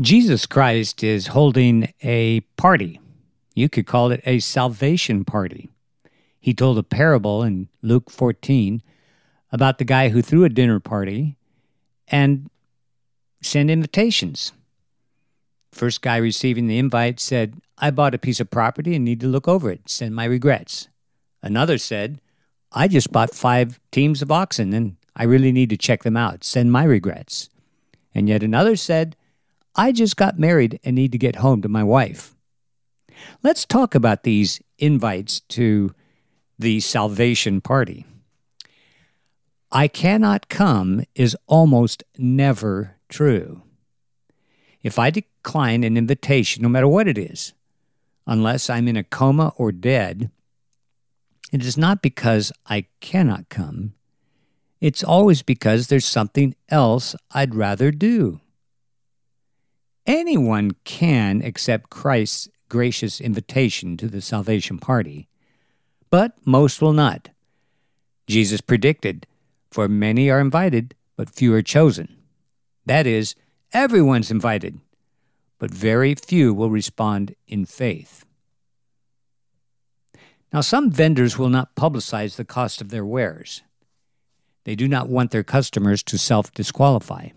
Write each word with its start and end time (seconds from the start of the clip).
Jesus 0.00 0.44
Christ 0.44 1.02
is 1.02 1.28
holding 1.28 1.94
a 2.02 2.40
party. 2.58 3.00
You 3.54 3.70
could 3.70 3.86
call 3.86 4.10
it 4.10 4.20
a 4.26 4.40
salvation 4.40 5.24
party. 5.24 5.70
He 6.38 6.52
told 6.52 6.76
a 6.76 6.82
parable 6.82 7.42
in 7.42 7.68
Luke 7.80 8.10
14 8.10 8.82
about 9.50 9.78
the 9.78 9.84
guy 9.84 10.10
who 10.10 10.20
threw 10.20 10.44
a 10.44 10.50
dinner 10.50 10.80
party 10.80 11.36
and 12.08 12.50
sent 13.40 13.70
invitations. 13.70 14.52
First 15.72 16.02
guy 16.02 16.18
receiving 16.18 16.66
the 16.66 16.78
invite 16.78 17.18
said, 17.18 17.54
I 17.78 17.90
bought 17.90 18.14
a 18.14 18.18
piece 18.18 18.38
of 18.38 18.50
property 18.50 18.94
and 18.94 19.04
need 19.04 19.20
to 19.20 19.26
look 19.26 19.48
over 19.48 19.70
it. 19.70 19.88
Send 19.88 20.14
my 20.14 20.26
regrets. 20.26 20.88
Another 21.42 21.78
said, 21.78 22.20
I 22.70 22.86
just 22.86 23.12
bought 23.12 23.34
five 23.34 23.80
teams 23.92 24.20
of 24.20 24.30
oxen 24.30 24.74
and 24.74 24.96
I 25.14 25.24
really 25.24 25.52
need 25.52 25.70
to 25.70 25.76
check 25.78 26.02
them 26.02 26.18
out. 26.18 26.44
Send 26.44 26.70
my 26.70 26.84
regrets. 26.84 27.48
And 28.14 28.28
yet 28.28 28.42
another 28.42 28.76
said, 28.76 29.16
I 29.76 29.92
just 29.92 30.16
got 30.16 30.38
married 30.38 30.80
and 30.82 30.96
need 30.96 31.12
to 31.12 31.18
get 31.18 31.36
home 31.36 31.60
to 31.62 31.68
my 31.68 31.84
wife. 31.84 32.34
Let's 33.42 33.66
talk 33.66 33.94
about 33.94 34.22
these 34.22 34.60
invites 34.78 35.40
to 35.40 35.94
the 36.58 36.80
salvation 36.80 37.60
party. 37.60 38.06
I 39.70 39.88
cannot 39.88 40.48
come 40.48 41.04
is 41.14 41.36
almost 41.46 42.02
never 42.16 42.96
true. 43.08 43.62
If 44.82 44.98
I 44.98 45.10
decline 45.10 45.84
an 45.84 45.96
invitation, 45.96 46.62
no 46.62 46.68
matter 46.68 46.88
what 46.88 47.08
it 47.08 47.18
is, 47.18 47.52
unless 48.26 48.70
I'm 48.70 48.88
in 48.88 48.96
a 48.96 49.04
coma 49.04 49.52
or 49.56 49.72
dead, 49.72 50.30
it 51.52 51.62
is 51.64 51.76
not 51.76 52.00
because 52.00 52.52
I 52.66 52.86
cannot 53.00 53.48
come. 53.48 53.94
It's 54.80 55.04
always 55.04 55.42
because 55.42 55.88
there's 55.88 56.06
something 56.06 56.54
else 56.68 57.14
I'd 57.32 57.54
rather 57.54 57.90
do. 57.90 58.40
Anyone 60.06 60.72
can 60.84 61.42
accept 61.42 61.90
Christ's 61.90 62.48
gracious 62.68 63.20
invitation 63.20 63.96
to 63.96 64.06
the 64.06 64.20
salvation 64.20 64.78
party, 64.78 65.28
but 66.10 66.32
most 66.44 66.80
will 66.80 66.92
not. 66.92 67.30
Jesus 68.28 68.60
predicted, 68.60 69.26
For 69.70 69.88
many 69.88 70.30
are 70.30 70.40
invited, 70.40 70.94
but 71.16 71.30
few 71.30 71.52
are 71.54 71.62
chosen. 71.62 72.16
That 72.84 73.06
is, 73.06 73.34
everyone's 73.72 74.30
invited, 74.30 74.80
but 75.58 75.72
very 75.72 76.14
few 76.14 76.54
will 76.54 76.70
respond 76.70 77.34
in 77.48 77.64
faith. 77.64 78.24
Now, 80.52 80.60
some 80.60 80.90
vendors 80.90 81.36
will 81.36 81.48
not 81.48 81.74
publicize 81.74 82.36
the 82.36 82.44
cost 82.44 82.80
of 82.80 82.90
their 82.90 83.04
wares. 83.04 83.62
They 84.64 84.76
do 84.76 84.86
not 84.86 85.08
want 85.08 85.32
their 85.32 85.42
customers 85.42 86.02
to 86.04 86.16
self 86.16 86.52
disqualify. 86.52 87.30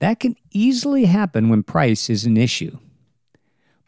That 0.00 0.18
can 0.18 0.36
easily 0.50 1.04
happen 1.04 1.48
when 1.48 1.62
price 1.62 2.10
is 2.10 2.24
an 2.24 2.36
issue. 2.36 2.78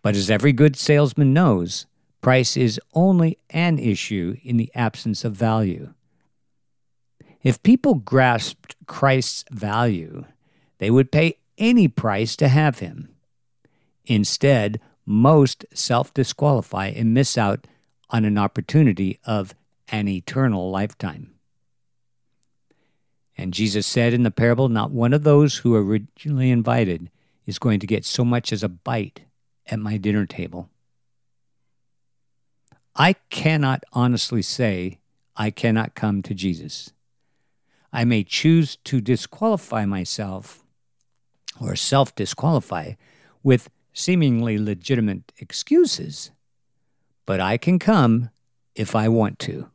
But 0.03 0.15
as 0.15 0.31
every 0.31 0.53
good 0.53 0.77
salesman 0.77 1.33
knows, 1.33 1.87
price 2.21 2.57
is 2.57 2.81
only 2.95 3.39
an 3.51 3.79
issue 3.79 4.37
in 4.43 4.57
the 4.57 4.71
absence 4.75 5.25
of 5.25 5.35
value. 5.35 5.95
If 7.43 7.63
people 7.63 7.95
grasped 7.95 8.77
Christ's 8.87 9.45
value, 9.51 10.25
they 10.79 10.91
would 10.91 11.11
pay 11.11 11.39
any 11.59 11.89
price 11.89 12.37
to 12.37 12.49
have 12.49 12.79
him. 12.79 13.09
Instead, 14.05 14.81
most 15.07 15.65
self 15.73 16.13
disqualify 16.15 16.89
and 16.89 17.15
miss 17.15 17.37
out 17.39 17.67
on 18.11 18.25
an 18.25 18.39
opportunity 18.39 19.19
of 19.25 19.55
an 19.89 20.09
eternal 20.09 20.71
lifetime. 20.71 21.33
And 23.37 23.55
Jesus 23.55 23.87
said 23.87 24.13
in 24.13 24.23
the 24.23 24.31
parable, 24.31 24.69
Not 24.69 24.91
one 24.91 25.13
of 25.13 25.25
those 25.25 25.59
who 25.59 25.75
originally 25.75 26.51
invited 26.51 27.11
is 27.47 27.59
going 27.59 27.81
to 27.81 27.87
get 27.87 28.05
so 28.05 28.25
much 28.25 28.53
as 28.53 28.63
a 28.63 28.69
bite 28.69 29.23
at 29.67 29.79
my 29.79 29.97
dinner 29.97 30.27
table. 30.27 30.69
I 32.95 33.15
cannot 33.31 33.85
honestly 33.93 34.43
say 34.43 34.99
I 35.35 35.51
cannot 35.51 35.95
come 35.95 36.23
to 36.23 36.35
Jesus. 36.35 36.93
I 37.93 38.05
may 38.05 38.23
choose 38.23 38.77
to 38.85 39.01
disqualify 39.01 39.87
myself 39.87 40.63
or 41.61 41.77
self 41.77 42.15
disqualify 42.15 42.93
with 43.43 43.71
seemingly 43.93 44.59
legitimate 44.59 45.33
excuses, 45.39 46.31
but 47.27 47.41
I 47.41 47.57
can 47.57 47.79
come 47.79 48.31
if 48.75 48.95
I 48.95 49.09
want 49.09 49.39
to. 49.41 49.72